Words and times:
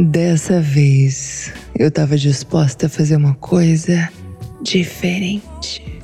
Dessa 0.00 0.60
vez 0.60 1.52
eu 1.78 1.86
estava 1.86 2.16
disposta 2.16 2.86
a 2.86 2.88
fazer 2.88 3.14
uma 3.14 3.34
coisa 3.34 4.08
diferente. 4.60 6.02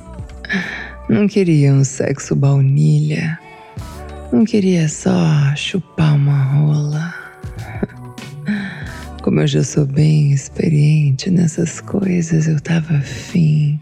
Não 1.09 1.27
queria 1.27 1.73
um 1.73 1.83
sexo 1.83 2.33
baunilha. 2.33 3.37
Não 4.31 4.45
queria 4.45 4.87
só 4.87 5.13
chupar 5.57 6.15
uma 6.15 6.41
rola. 6.41 7.13
Como 9.21 9.41
eu 9.41 9.47
já 9.47 9.61
sou 9.61 9.85
bem 9.85 10.31
experiente 10.31 11.29
nessas 11.29 11.81
coisas, 11.81 12.47
eu 12.47 12.61
tava 12.61 12.95
afim 12.95 13.77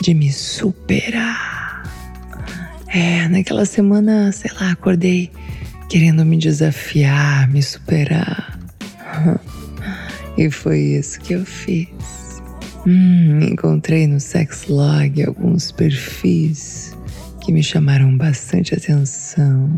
de 0.00 0.14
me 0.14 0.32
superar. 0.32 1.82
É, 2.88 3.28
naquela 3.28 3.66
semana, 3.66 4.32
sei 4.32 4.50
lá, 4.58 4.70
acordei 4.70 5.30
querendo 5.90 6.24
me 6.24 6.38
desafiar, 6.38 7.46
me 7.50 7.62
superar. 7.62 8.47
E 10.36 10.50
foi 10.50 10.78
isso 10.78 11.20
que 11.20 11.34
eu 11.34 11.44
fiz. 11.44 11.88
Hum, 12.86 13.40
encontrei 13.42 14.06
no 14.06 14.20
Sexlog 14.20 15.24
alguns 15.24 15.72
perfis 15.72 16.96
que 17.40 17.52
me 17.52 17.62
chamaram 17.62 18.16
bastante 18.16 18.74
atenção. 18.74 19.68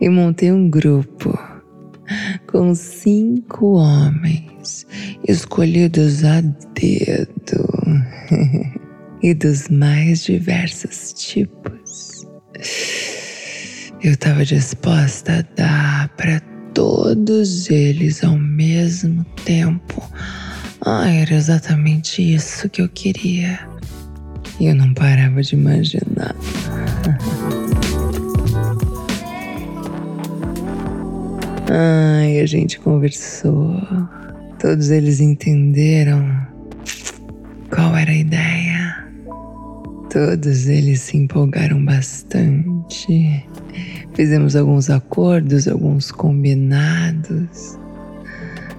E 0.00 0.08
montei 0.08 0.50
um 0.50 0.70
grupo 0.70 1.38
com 2.46 2.74
cinco 2.74 3.74
homens 3.74 4.86
escolhidos 5.28 6.24
a 6.24 6.40
dedo 6.40 7.68
e 9.22 9.34
dos 9.34 9.68
mais 9.68 10.24
diversos 10.24 11.12
tipos. 11.12 12.26
Eu 14.02 14.12
estava 14.12 14.44
disposta 14.44 15.40
a 15.40 15.54
dar 15.54 16.08
para 16.16 16.40
todos 16.80 17.68
eles 17.68 18.24
ao 18.24 18.38
mesmo 18.38 19.22
tempo. 19.44 20.02
Ah, 20.80 21.10
era 21.10 21.34
exatamente 21.34 22.22
isso 22.22 22.70
que 22.70 22.80
eu 22.80 22.88
queria. 22.88 23.60
E 24.58 24.64
eu 24.64 24.74
não 24.74 24.94
parava 24.94 25.42
de 25.42 25.54
imaginar. 25.54 26.34
Ai, 31.70 32.40
a 32.40 32.46
gente 32.46 32.80
conversou. 32.80 33.78
Todos 34.58 34.88
eles 34.88 35.20
entenderam 35.20 36.34
qual 37.68 37.94
era 37.94 38.10
a 38.10 38.16
ideia. 38.16 39.06
Todos 40.10 40.66
eles 40.66 41.02
se 41.02 41.18
empolgaram 41.18 41.84
bastante. 41.84 43.44
Fizemos 44.14 44.56
alguns 44.56 44.90
acordos, 44.90 45.68
alguns 45.68 46.10
combinados. 46.10 47.78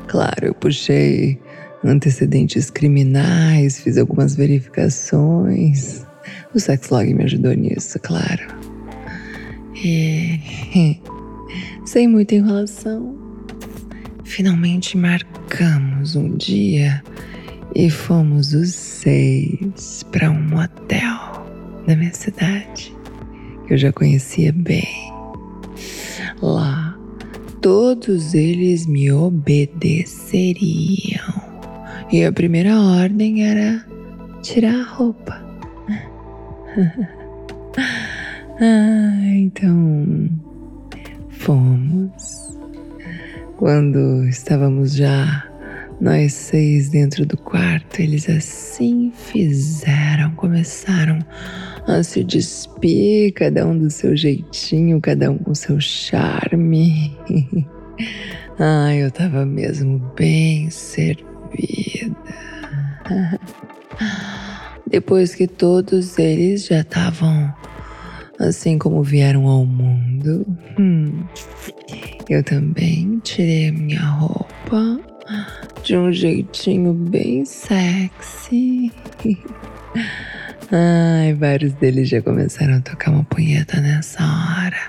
Claro, 0.08 0.48
eu 0.48 0.54
puxei 0.54 1.40
antecedentes 1.84 2.70
criminais, 2.70 3.80
fiz 3.80 3.98
algumas 3.98 4.36
verificações. 4.36 6.06
O 6.54 6.60
Sexlog 6.60 7.14
me 7.14 7.24
ajudou 7.24 7.54
nisso, 7.54 7.98
claro. 8.00 8.44
E 9.76 10.40
sem 11.86 12.08
muita 12.08 12.36
enrolação, 12.36 13.18
finalmente 14.24 14.98
marcamos 14.98 16.16
um 16.16 16.36
dia 16.36 17.02
e 17.74 17.90
fomos 17.90 18.54
os 18.54 18.74
seis 18.74 20.04
para 20.12 20.30
um 20.30 20.42
motel 20.42 21.48
da 21.88 21.96
minha 21.96 22.14
cidade 22.14 22.94
que 23.66 23.74
eu 23.74 23.78
já 23.78 23.92
conhecia 23.92 24.52
bem. 24.52 25.11
Lá, 26.42 26.98
todos 27.62 28.34
eles 28.34 28.88
me 28.88 29.12
obedeceriam. 29.12 30.42
E 32.12 32.26
a 32.26 32.32
primeira 32.32 32.80
ordem 32.80 33.48
era 33.48 33.86
tirar 34.42 34.74
a 34.74 34.84
roupa. 34.84 35.40
ah, 38.60 39.36
então 39.36 40.30
fomos. 41.30 42.58
Quando 43.58 44.26
estávamos 44.28 44.96
já 44.96 45.48
nós 46.02 46.34
seis 46.34 46.90
dentro 46.90 47.28
do 47.28 47.38
quarto, 47.38 48.00
eles 48.00 48.28
assim 48.28 49.12
fizeram, 49.16 50.32
começaram 50.32 51.20
a 51.71 51.71
se 52.04 52.24
despir, 52.24 53.34
cada 53.34 53.66
um 53.66 53.78
do 53.78 53.90
seu 53.90 54.16
jeitinho, 54.16 55.00
cada 55.02 55.32
um 55.32 55.38
com 55.38 55.54
seu 55.54 55.80
charme. 55.80 57.16
Ai, 58.60 59.04
eu 59.04 59.12
tava 59.12 59.46
mesmo 59.46 60.00
bem 60.16 60.70
servida. 60.70 62.16
Depois 64.88 65.36
que 65.36 65.48
todos 65.48 66.18
eles 66.20 66.66
já 66.68 66.82
estavam 66.82 67.54
assim 68.40 68.78
como 68.78 69.04
vieram 69.04 69.48
ao 69.48 69.66
mundo, 69.66 70.46
hum, 70.78 71.24
eu 72.30 72.44
também 72.44 73.20
tirei 73.24 73.70
a 73.70 73.72
minha 73.72 74.02
roupa 74.02 75.00
de 75.84 75.96
um 75.96 76.12
jeitinho 76.12 76.94
bem 76.94 77.46
sexy. 77.46 78.92
Ai, 80.74 81.34
vários 81.34 81.74
deles 81.74 82.08
já 82.08 82.22
começaram 82.22 82.76
a 82.76 82.80
tocar 82.80 83.12
uma 83.12 83.26
punheta 83.26 83.82
nessa 83.82 84.24
hora, 84.24 84.80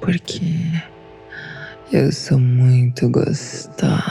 porque 0.00 0.42
eu 1.92 2.10
sou 2.10 2.38
muito 2.38 3.08
gostosa. 3.08 3.92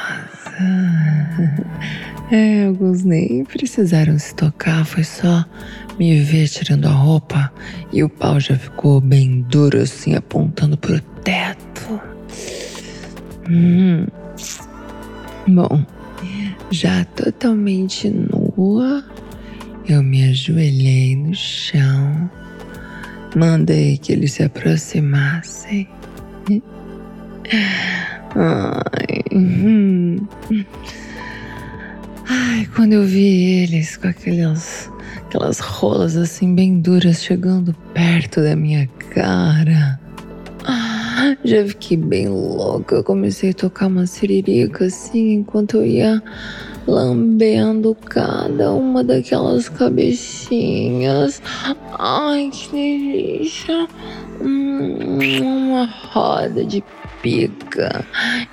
É, 2.33 2.67
alguns 2.67 3.03
nem 3.03 3.44
precisaram 3.44 4.17
se 4.17 4.33
tocar, 4.33 4.85
foi 4.85 5.03
só 5.03 5.44
me 5.99 6.22
ver 6.22 6.47
tirando 6.47 6.85
a 6.85 6.91
roupa 6.91 7.51
e 7.91 8.05
o 8.05 8.09
pau 8.09 8.39
já 8.39 8.57
ficou 8.57 9.01
bem 9.01 9.41
duro 9.49 9.81
assim, 9.81 10.16
apontando 10.16 10.78
pro 10.78 10.97
teto. 11.25 11.99
Hum. 13.49 14.07
Bom, 15.45 15.85
já 16.69 17.03
totalmente 17.03 18.09
nua, 18.09 19.03
eu 19.91 20.02
me 20.02 20.29
ajoelhei 20.29 21.16
no 21.16 21.35
chão, 21.35 22.29
mandei 23.35 23.97
que 23.97 24.13
eles 24.13 24.34
se 24.34 24.44
aproximassem. 24.44 25.88
Ai, 28.35 29.24
hum. 29.34 30.25
Ai, 32.29 32.68
quando 32.74 32.94
eu 32.94 33.03
vi 33.03 33.63
eles 33.63 33.97
com 33.97 34.07
aquelas, 34.07 34.90
aquelas 35.18 35.59
rolas 35.59 36.16
assim 36.16 36.56
bem 36.56 36.79
duras 36.79 37.22
chegando 37.22 37.73
perto 37.94 38.41
da 38.41 38.56
minha 38.56 38.88
cara. 39.13 40.00
Já 41.44 41.66
fiquei 41.66 41.97
bem 41.97 42.29
louca. 42.29 42.96
Eu 42.96 43.03
comecei 43.03 43.50
a 43.50 43.53
tocar 43.53 43.88
uma 43.88 44.06
siririca 44.06 44.85
assim 44.85 45.34
enquanto 45.34 45.78
eu 45.78 45.85
ia 45.85 46.23
lambendo 46.87 47.95
cada 47.95 48.72
uma 48.72 49.03
daquelas 49.03 49.69
cabecinhas. 49.69 51.41
Ai, 51.97 52.49
que 52.51 52.69
delícia! 52.72 53.87
Hum, 54.41 55.19
uma 55.41 55.85
roda 55.85 56.66
de 56.66 56.83
pica 57.22 58.05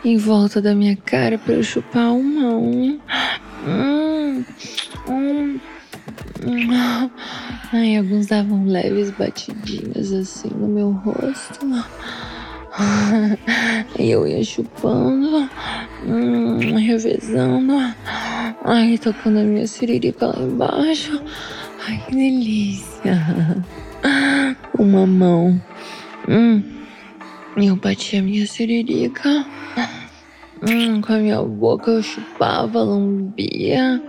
em 0.04 0.16
volta 0.16 0.60
da 0.60 0.74
minha 0.74 0.96
cara 0.96 1.38
para 1.38 1.54
eu 1.54 1.62
chupar 1.62 2.12
uma 2.12 2.48
a 2.48 2.56
uma. 2.56 2.98
Hum, 3.66 4.44
hum. 5.08 5.60
Ai, 7.72 7.96
alguns 7.96 8.26
davam 8.26 8.64
leves 8.64 9.10
batidinhas 9.10 10.12
assim 10.12 10.48
no 10.48 10.68
meu 10.68 10.90
rosto. 10.90 11.66
Eu 13.98 14.26
ia 14.26 14.44
chupando, 14.44 15.48
hum, 16.06 16.58
revezando, 16.76 17.74
ai, 18.64 18.96
tocando 18.98 19.40
a 19.40 19.42
minha 19.42 19.66
siririca 19.66 20.26
lá 20.26 20.38
embaixo. 20.40 21.20
Ai, 21.86 22.02
que 22.06 22.14
delícia. 22.14 23.64
Uma 24.78 25.06
mão. 25.06 25.60
Hum, 26.28 26.62
eu 27.56 27.74
bati 27.76 28.16
a 28.16 28.22
minha 28.22 28.46
siririca. 28.46 29.44
Hum, 30.62 31.00
com 31.00 31.12
a 31.12 31.18
minha 31.18 31.42
boca 31.42 31.90
eu 31.90 32.02
chupava, 32.02 32.82
lambia. 32.82 34.00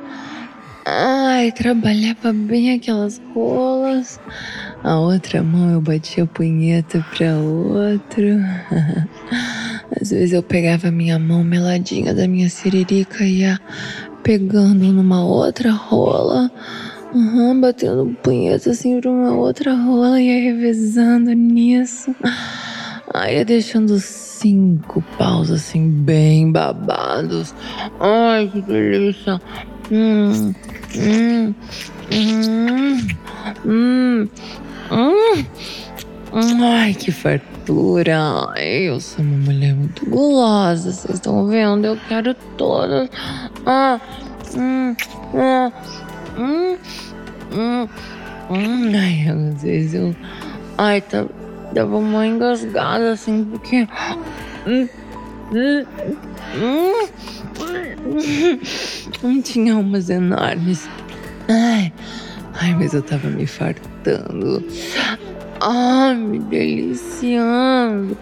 Ai, 0.86 1.52
trabalhava 1.52 2.34
bem 2.34 2.74
aquelas 2.74 3.22
rolas. 3.34 4.20
A 4.84 4.98
outra 4.98 5.44
mão 5.44 5.72
eu 5.72 5.82
batia 5.82 6.24
a 6.24 6.28
punheta 6.28 7.06
pra 7.16 7.38
outro. 7.38 8.24
Às 10.00 10.12
vezes 10.12 10.32
eu 10.34 10.42
pegava 10.42 10.88
a 10.88 10.92
minha 10.92 11.20
mão 11.20 11.44
meladinha 11.44 12.14
da 12.14 12.28
minha 12.28 12.50
siririca 12.50 13.26
e 13.26 13.40
ia 13.40 13.60
pegando 14.24 14.86
numa 14.94 15.24
outra 15.26 15.72
rola. 15.72 16.50
Uhum, 17.14 17.60
batendo 17.60 18.16
punheta 18.24 18.70
assim 18.70 19.02
pra 19.02 19.10
uma 19.10 19.34
outra 19.34 19.74
rola 19.74 20.22
e 20.22 20.28
ia 20.28 20.54
revezando 20.54 21.32
nisso. 21.34 22.16
Aí 23.14 23.38
ia 23.38 23.46
deixando 23.46 24.00
cinco 24.00 25.04
paus 25.18 25.52
assim 25.52 25.90
bem 25.90 26.52
babados. 26.52 27.54
Ai, 28.00 28.48
que 28.48 28.62
delícia. 28.62 29.42
Hum, 29.92 30.54
hum, 30.96 31.56
hum, 32.14 33.08
hum, 33.66 34.30
hum. 34.92 35.46
Ai, 36.32 36.94
que 36.94 37.12
fartura. 37.12 38.54
Eu 38.58 39.00
sou 39.00 39.26
uma 39.26 39.38
mulher 39.38 39.74
muito 39.74 40.08
gulosa. 40.08 40.92
Vocês 40.92 41.16
estão 41.16 41.48
vendo? 41.48 41.86
Eu 41.86 41.98
quero 42.08 42.36
todas. 42.56 43.10
Ah, 43.66 44.00
hum, 44.56 44.96
ah, 45.34 45.72
hum, 46.38 46.78
hum, 47.52 47.88
hum. 48.50 48.92
Ai, 48.96 49.28
às 49.28 49.64
vezes 49.64 49.96
eu. 49.96 50.16
Ai, 50.78 51.02
tá, 51.02 51.26
dava 51.74 51.98
uma 51.98 52.28
engasgada 52.28 53.14
assim, 53.14 53.44
porque. 53.46 53.88
Hum, 54.68 54.88
hum, 55.52 55.84
hum, 56.56 57.08
hum, 59.24 59.42
tinha 59.42 59.76
umas 59.78 60.12
enormes. 60.12 60.88
Ai, 61.48 61.92
ai, 62.60 62.76
mas 62.76 62.94
eu 62.94 63.02
tava 63.02 63.30
me 63.30 63.48
fartando. 63.48 64.64
Ai, 65.62 66.16
me 66.16 66.40
deliciando. 66.40 68.18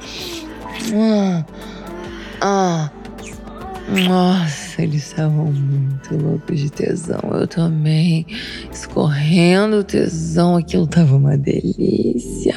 Ah, 0.93 1.45
ah, 2.41 2.91
nossa, 4.07 4.81
eles 4.83 5.07
estavam 5.07 5.51
muito 5.51 6.15
loucos 6.17 6.59
de 6.59 6.69
tesão. 6.69 7.19
Eu 7.33 7.47
também, 7.47 8.25
escorrendo 8.71 9.83
tesão, 9.83 10.57
aquilo 10.57 10.87
tava 10.87 11.15
uma 11.15 11.37
delícia. 11.37 12.55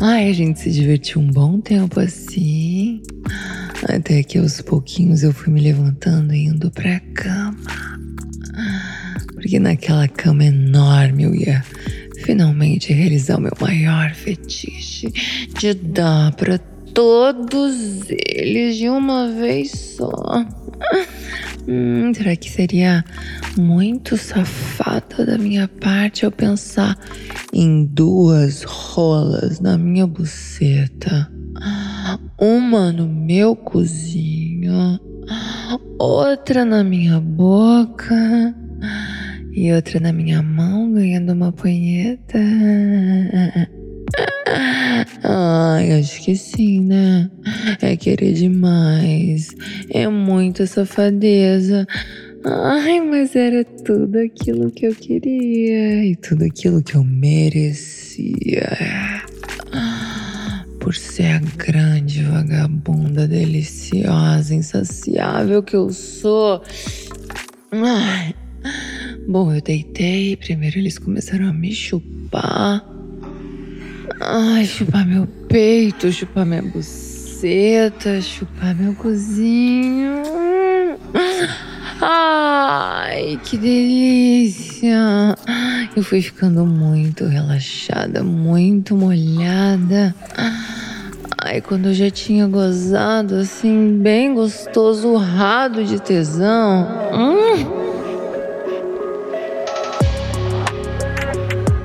Ai, 0.00 0.30
a 0.30 0.32
gente 0.32 0.60
se 0.60 0.70
divertiu 0.70 1.20
um 1.20 1.26
bom 1.26 1.60
tempo 1.60 1.98
assim. 2.00 2.57
Até 3.84 4.22
que 4.22 4.38
aos 4.38 4.60
pouquinhos 4.60 5.22
eu 5.22 5.32
fui 5.32 5.52
me 5.52 5.60
levantando 5.60 6.34
e 6.34 6.44
indo 6.44 6.70
pra 6.70 7.00
cama 7.14 7.56
porque 9.38 9.60
naquela 9.60 10.08
cama 10.08 10.44
enorme 10.44 11.22
eu 11.22 11.34
ia 11.34 11.64
finalmente 12.24 12.92
realizar 12.92 13.38
o 13.38 13.40
meu 13.40 13.52
maior 13.60 14.12
fetiche 14.12 15.12
de 15.58 15.74
dar 15.74 16.32
para 16.32 16.58
todos 16.92 18.04
eles 18.10 18.76
de 18.76 18.88
uma 18.88 19.28
vez 19.28 19.70
só. 19.70 20.44
Hum, 21.68 22.12
será 22.12 22.34
que 22.34 22.50
seria 22.50 23.04
muito 23.56 24.16
safada 24.16 25.24
da 25.24 25.38
minha 25.38 25.68
parte 25.68 26.24
eu 26.24 26.32
pensar 26.32 26.98
em 27.52 27.84
duas 27.84 28.64
rolas 28.64 29.60
na 29.60 29.78
minha 29.78 30.06
buceta? 30.06 31.37
Uma 32.40 32.92
no 32.92 33.08
meu 33.08 33.56
cozinho, 33.56 35.00
outra 35.98 36.64
na 36.64 36.84
minha 36.84 37.18
boca 37.18 38.54
e 39.52 39.72
outra 39.72 39.98
na 39.98 40.12
minha 40.12 40.40
mão, 40.40 40.92
ganhando 40.92 41.32
uma 41.32 41.50
punheta. 41.50 42.38
Ai, 45.24 45.98
acho 45.98 46.22
que 46.22 46.36
sim, 46.36 46.84
né? 46.84 47.28
É 47.82 47.96
querer 47.96 48.34
demais. 48.34 49.48
É 49.90 50.06
muita 50.06 50.64
safadeza. 50.64 51.88
Ai, 52.44 53.00
mas 53.00 53.34
era 53.34 53.64
tudo 53.64 54.16
aquilo 54.16 54.70
que 54.70 54.86
eu 54.86 54.94
queria 54.94 56.04
e 56.04 56.14
tudo 56.14 56.44
aquilo 56.44 56.80
que 56.82 56.94
eu 56.94 57.02
merecia. 57.02 58.68
Por 60.88 60.96
ser 60.96 61.26
a 61.26 61.38
grande 61.38 62.22
vagabunda 62.22 63.28
deliciosa, 63.28 64.54
insaciável 64.54 65.62
que 65.62 65.76
eu 65.76 65.90
sou. 65.90 66.62
Ai. 67.70 68.34
Bom, 69.28 69.52
eu 69.52 69.60
deitei. 69.60 70.34
Primeiro 70.34 70.78
eles 70.78 70.98
começaram 70.98 71.46
a 71.46 71.52
me 71.52 71.74
chupar. 71.74 72.82
Ai, 74.18 74.64
chupar 74.64 75.06
meu 75.06 75.26
peito, 75.26 76.10
chupar 76.10 76.46
minha 76.46 76.62
buceta, 76.62 78.22
chupar 78.22 78.74
meu 78.74 78.94
cozinho. 78.94 80.22
Ai, 82.00 83.40
que 83.42 83.56
delícia! 83.56 85.34
Eu 85.96 86.02
fui 86.04 86.22
ficando 86.22 86.64
muito 86.64 87.26
relaxada, 87.26 88.22
muito 88.22 88.94
molhada. 88.94 90.14
Ai, 91.42 91.60
quando 91.60 91.86
eu 91.86 91.94
já 91.94 92.08
tinha 92.08 92.46
gozado, 92.46 93.34
assim, 93.36 93.98
bem 94.00 94.32
gostoso, 94.32 95.08
urrado 95.08 95.84
de 95.84 96.00
tesão. 96.00 96.86
Hum. 97.12 97.78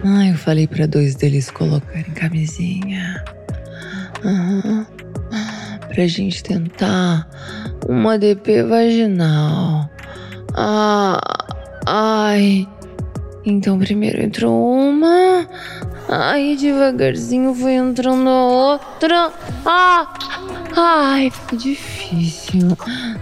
Ah, 0.06 0.28
eu 0.28 0.36
falei 0.36 0.68
para 0.68 0.86
dois 0.86 1.16
deles 1.16 1.50
colocarem 1.50 2.12
camisinha. 2.14 3.24
Uhum. 4.24 4.86
Pra 5.88 6.08
gente 6.08 6.44
tentar 6.44 7.28
uma 7.88 8.18
DP 8.18 8.64
vaginal. 8.64 9.93
Ah, 10.56 11.20
ai. 11.86 12.68
Então 13.46 13.78
primeiro 13.78 14.22
entrou 14.22 14.74
uma, 14.74 15.46
aí 16.08 16.56
devagarzinho 16.56 17.54
foi 17.54 17.74
entrando 17.74 18.30
a 18.30 18.46
outra. 18.46 19.34
Ah, 19.66 20.14
ai, 20.78 21.30
ficou 21.30 21.60
difícil. 21.60 22.78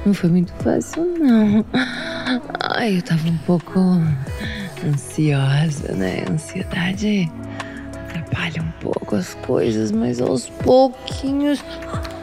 Não 0.05 0.13
foi 0.13 0.29
muito 0.29 0.53
fácil 0.63 1.05
não. 1.17 1.65
Ai, 2.59 2.97
eu 2.97 3.01
tava 3.01 3.27
um 3.27 3.38
pouco 3.39 3.79
ansiosa, 4.85 5.93
né? 5.93 6.23
Ansiedade 6.29 7.31
atrapalha 7.93 8.61
um 8.61 8.71
pouco 8.79 9.15
as 9.15 9.33
coisas, 9.45 9.91
mas 9.91 10.21
aos 10.21 10.50
pouquinhos. 10.50 11.63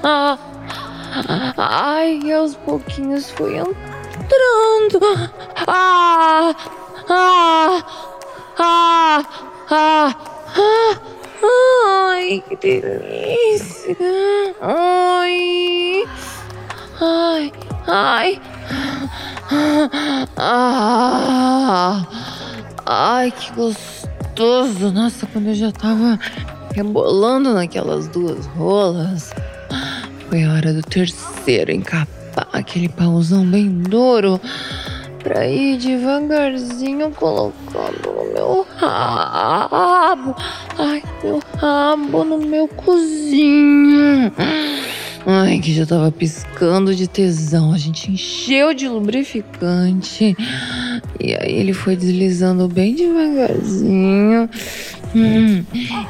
Ah, 0.04 0.38
ai, 1.56 2.30
aos 2.30 2.54
pouquinhos 2.54 3.28
fui 3.30 3.58
entrando. 3.58 3.97
Ah, 5.66 6.54
ah, 7.08 7.84
ah, 8.58 9.24
ah, 9.70 10.14
ah. 10.56 11.00
Ai, 11.40 12.42
que 12.48 12.56
delícia! 12.56 13.96
Ai, 14.60 16.04
ai, 17.00 17.52
ai. 17.86 18.40
Ah, 20.36 22.06
Ai, 22.86 23.30
que 23.30 23.52
gostoso! 23.52 24.90
Nossa, 24.92 25.26
quando 25.26 25.48
eu 25.48 25.54
já 25.54 25.70
tava 25.70 26.18
rebolando 26.74 27.54
naquelas 27.54 28.08
duas 28.08 28.46
rolas, 28.46 29.30
foi 30.28 30.42
a 30.44 30.52
hora 30.52 30.72
do 30.72 30.82
terceiro 30.82 31.70
encapar 31.70 32.17
aquele 32.52 32.88
pauzão 32.88 33.44
bem 33.44 33.68
duro 33.68 34.40
pra 35.22 35.46
ir 35.46 35.78
devagarzinho 35.78 37.10
colocando 37.10 38.12
no 38.14 38.32
meu 38.32 38.66
rabo. 38.76 40.34
Ai, 40.78 41.02
meu 41.22 41.42
rabo 41.56 42.24
no 42.24 42.38
meu 42.38 42.68
cozinho. 42.68 44.32
Ai, 45.26 45.58
que 45.58 45.74
já 45.74 45.84
tava 45.84 46.10
piscando 46.10 46.94
de 46.94 47.06
tesão. 47.06 47.72
A 47.72 47.78
gente 47.78 48.10
encheu 48.10 48.72
de 48.72 48.88
lubrificante. 48.88 50.36
E 51.20 51.34
aí 51.34 51.52
ele 51.52 51.72
foi 51.72 51.96
deslizando 51.96 52.68
bem 52.68 52.94
devagarzinho. 52.94 54.48
Hum, 55.14 55.64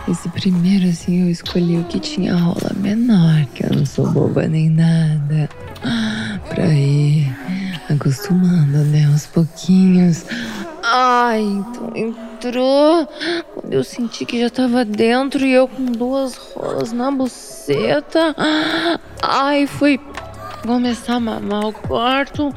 esse 0.08 0.28
primeiro, 0.28 0.88
assim, 0.88 1.22
eu 1.22 1.30
escolhi 1.30 1.78
o 1.78 1.84
que 1.84 2.00
tinha 2.00 2.34
rola 2.34 2.72
menor, 2.76 3.46
que 3.54 3.64
eu 3.64 3.70
não 3.70 3.86
sou 3.86 4.08
boba 4.10 4.46
nem 4.46 4.68
nada. 4.68 5.48
Pra 6.48 6.66
ir 6.66 7.32
acostumando, 7.90 8.78
né? 8.84 9.06
Aos 9.06 9.26
pouquinhos. 9.26 10.24
Ai, 10.82 11.42
então 11.42 11.92
entrou. 11.94 13.08
eu 13.70 13.84
senti 13.84 14.24
que 14.24 14.40
já 14.40 14.48
tava 14.48 14.84
dentro 14.84 15.44
e 15.44 15.52
eu 15.52 15.68
com 15.68 15.84
duas 15.84 16.36
rolas 16.36 16.92
na 16.92 17.10
buceta. 17.10 18.34
Ai, 19.22 19.66
foi 19.66 20.00
começar 20.62 21.14
a 21.14 21.20
mamar 21.20 21.66
o 21.66 21.72
quarto. 21.72 22.54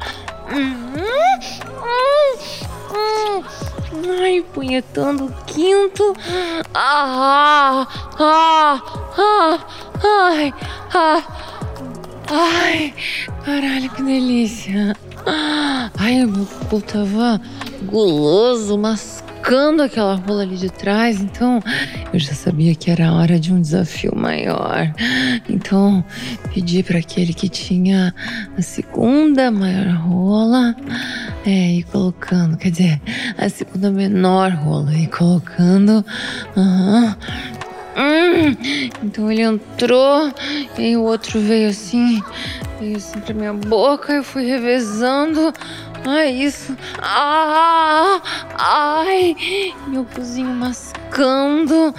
Ai, 4.20 4.44
punhetando 4.52 5.26
o 5.26 5.32
quinto. 5.44 6.14
Ah, 6.74 7.86
ah, 8.18 8.82
ah, 9.18 9.58
ai, 10.02 10.54
ah, 10.94 11.22
ai, 12.32 12.94
caralho, 13.44 13.90
que 13.90 14.02
delícia. 14.02 14.96
Ai, 15.98 16.24
o 16.24 16.28
meu 16.28 16.80
tava 16.80 17.40
guloso, 17.84 18.78
mascando 18.78 19.82
aquela 19.82 20.14
rola 20.14 20.42
ali 20.42 20.56
de 20.56 20.70
trás, 20.70 21.20
então 21.20 21.60
eu 22.12 22.18
já 22.18 22.32
sabia 22.32 22.74
que 22.74 22.90
era 22.90 23.12
hora 23.12 23.38
de 23.38 23.52
um 23.52 23.60
desafio 23.60 24.14
maior. 24.16 24.92
Então 25.48 26.04
pedi 26.52 26.82
para 26.82 26.98
aquele 26.98 27.34
que 27.34 27.48
tinha 27.48 28.14
a 28.56 28.62
segunda 28.62 29.50
maior 29.50 29.94
rola 29.96 30.74
é, 31.44 31.74
ir 31.74 31.84
colocando, 31.84 32.56
quer 32.56 32.70
dizer, 32.70 33.00
a 33.36 33.48
segunda 33.48 33.90
menor 33.90 34.52
rola 34.52 34.94
e 34.94 35.06
colocando. 35.06 36.04
Uhum, 36.56 37.14
Hum, 37.96 38.56
então 39.02 39.30
ele 39.30 39.42
entrou 39.42 40.32
e 40.78 40.96
o 40.96 41.02
outro 41.02 41.40
veio 41.40 41.68
assim, 41.68 42.22
veio 42.80 42.96
assim 42.96 43.20
pra 43.20 43.34
minha 43.34 43.52
boca, 43.52 44.12
eu 44.12 44.24
fui 44.24 44.44
revezando. 44.44 45.52
Ai, 46.04 46.30
isso. 46.32 46.76
Ah, 47.00 48.20
ai, 48.58 49.36
meu 49.86 50.04
cozinho 50.04 50.48
mascando. 50.48 51.94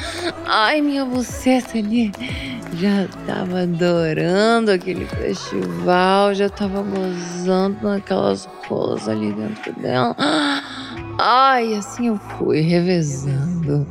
Ai, 0.45 0.81
minha 0.81 1.05
buceta 1.05 1.77
ali. 1.77 2.11
Já 2.73 3.07
tava 3.25 3.61
adorando 3.61 4.71
aquele 4.71 5.05
festival, 5.05 6.33
já 6.33 6.49
tava 6.49 6.81
gozando 6.81 7.87
naquelas 7.87 8.49
rolas 8.67 9.07
ali 9.07 9.31
dentro 9.31 9.71
dela. 9.73 10.15
Ai, 11.17 11.75
assim 11.75 12.07
eu 12.07 12.17
fui 12.37 12.59
revezando. 12.59 13.87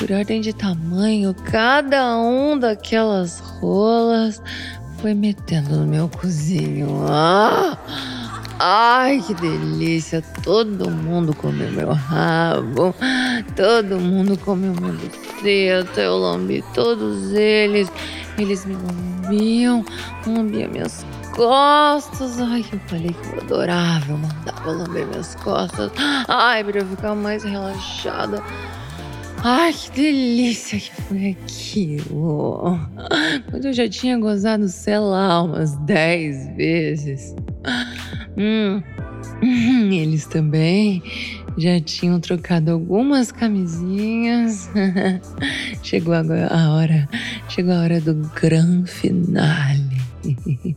Por 0.00 0.10
ordem 0.12 0.40
de 0.40 0.54
tamanho, 0.54 1.34
cada 1.34 2.16
um 2.16 2.58
daquelas 2.58 3.38
rolas 3.38 4.42
foi 4.96 5.12
metendo 5.12 5.76
no 5.76 5.86
meu 5.86 6.08
cozinho. 6.08 7.04
Ah! 7.06 7.76
Ai, 8.58 9.22
que 9.26 9.34
delícia! 9.34 10.22
Todo 10.42 10.90
mundo 10.90 11.36
comeu 11.36 11.70
meu 11.72 11.92
rabo, 11.92 12.94
todo 13.54 14.00
mundo 14.00 14.38
comeu 14.38 14.72
minha 14.72 14.94
buceta, 14.94 16.00
eu 16.00 16.16
lambi 16.16 16.64
todos 16.72 17.34
eles. 17.34 17.92
Eles 18.38 18.64
me 18.64 18.76
lambiam, 18.76 19.84
lambiam 20.26 20.70
minhas 20.70 21.04
costas. 21.36 22.40
Ai, 22.40 22.64
eu 22.72 22.80
falei 22.86 23.12
que 23.12 23.36
eu 23.36 23.42
adorava, 23.42 24.06
eu 24.08 24.16
mandava 24.16 24.70
lamber 24.70 25.06
minhas 25.08 25.34
costas. 25.34 25.92
Ai, 26.26 26.64
pra 26.64 26.78
eu 26.78 26.86
ficar 26.86 27.14
mais 27.14 27.44
relaxada. 27.44 28.42
Ai, 29.42 29.72
que 29.72 29.90
delícia 29.90 30.78
que 30.78 31.02
foi 31.02 31.30
aquilo. 31.30 32.78
Quando 33.50 33.64
eu 33.64 33.72
já 33.72 33.88
tinha 33.88 34.18
gozado, 34.18 34.68
sei 34.68 34.98
lá, 34.98 35.42
umas 35.42 35.74
dez 35.86 36.46
vezes. 36.56 37.34
Hum. 38.36 38.82
Eles 39.90 40.26
também 40.26 41.02
já 41.56 41.80
tinham 41.80 42.20
trocado 42.20 42.70
algumas 42.70 43.32
camisinhas. 43.32 44.68
chegou 45.82 46.12
agora 46.12 46.48
a 46.48 46.74
hora, 46.74 47.08
chegou 47.48 47.72
a 47.72 47.80
hora 47.80 48.00
do 48.00 48.14
grande 48.40 48.90
finale. 48.90 50.00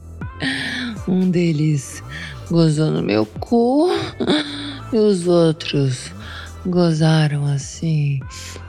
Um 1.06 1.30
deles 1.30 2.02
gozou 2.50 2.90
no 2.90 3.02
meu 3.02 3.26
cu 3.26 3.90
e 4.92 4.98
os 4.98 5.28
outros 5.28 6.12
gozaram 6.66 7.46
assim 7.46 8.20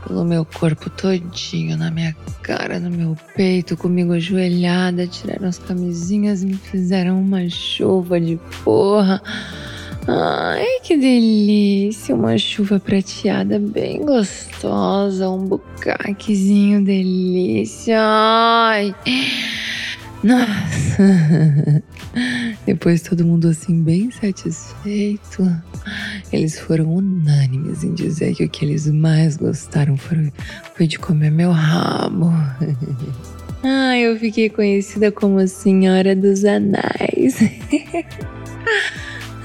pelo 0.07 0.25
meu 0.25 0.45
corpo 0.45 0.91
todinho, 0.91 1.77
na 1.77 1.91
minha 1.91 2.15
cara, 2.43 2.79
no 2.79 2.91
meu 2.91 3.17
peito, 3.37 3.77
comigo 3.77 4.13
ajoelhada, 4.13 5.07
tiraram 5.07 5.49
as 5.49 5.59
camisinhas 5.59 6.45
me 6.45 6.55
fizeram 6.55 7.21
uma 7.21 7.49
chuva 7.49 8.21
de 8.21 8.39
porra. 8.63 9.23
Ai, 10.07 10.81
que 10.83 10.99
delícia! 10.99 12.15
Uma 12.15 12.37
chuva 12.37 12.79
prateada 12.79 13.59
bem 13.59 14.05
gostosa, 14.05 15.31
um 15.31 15.47
bucaquezinho 15.47 16.85
delícia. 16.85 17.99
Ai! 17.99 18.95
Nossa! 20.23 21.83
Depois 22.67 23.01
todo 23.01 23.25
mundo 23.25 23.49
assim 23.49 23.83
bem 23.83 24.11
satisfeito. 24.11 25.43
Eles 26.35 26.59
foram 26.59 26.93
unânimes 26.93 27.85
em 27.85 27.95
dizer 27.95 28.35
que 28.35 28.45
o 28.45 28.49
que 28.49 28.65
eles 28.65 28.91
mais 28.91 29.37
gostaram 29.37 29.97
foi, 29.97 30.33
foi 30.75 30.89
de 30.89 30.99
comer 30.99 31.31
meu 31.31 31.53
rabo. 31.53 32.33
ah, 33.63 33.97
eu 33.97 34.19
fiquei 34.19 34.51
conhecida 34.51 35.13
como 35.13 35.39
a 35.39 35.47
Senhora 35.47 36.17
dos 36.17 36.45
Anais. 36.45 37.39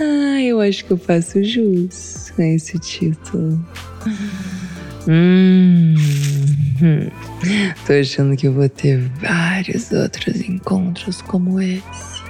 ah, 0.01 0.41
eu 0.41 0.60
acho 0.60 0.84
que 0.84 0.91
eu 0.91 0.98
faço 0.98 1.43
jus 1.43 2.34
a 2.39 2.43
esse 2.43 2.79
título. 2.79 3.63
Hum. 5.08 5.93
Tô 7.86 7.93
achando 7.93 8.36
que 8.36 8.48
eu 8.48 8.53
vou 8.53 8.67
ter 8.67 8.98
vários 9.22 9.91
outros 9.91 10.41
encontros 10.41 11.22
como 11.22 11.62
esse. 11.62 12.24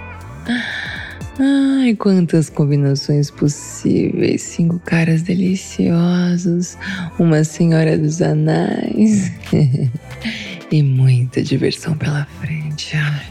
Ai, 1.42 1.96
quantas 1.96 2.50
combinações 2.50 3.32
possíveis! 3.32 4.42
Cinco 4.42 4.78
caras 4.78 5.22
deliciosos, 5.22 6.78
uma 7.18 7.46
senhora 7.46 7.98
dos 7.98 8.22
anais 8.22 9.32
e 10.70 10.84
muita 10.84 11.42
diversão 11.42 11.96
pela 11.98 12.26
frente. 12.42 12.98
Ai, 12.98 13.26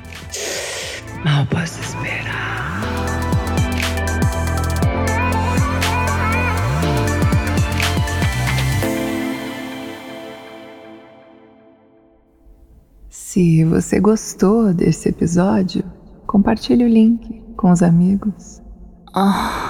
mal 1.22 1.44
posso 1.48 1.82
esperar. 1.82 2.80
Se 13.10 13.64
você 13.64 14.00
gostou 14.00 14.72
desse 14.72 15.10
episódio, 15.10 15.84
compartilhe 16.26 16.84
o 16.84 16.88
link 16.88 17.47
com 17.58 17.70
os 17.72 17.82
amigos. 17.82 18.62
Oh. 19.14 19.67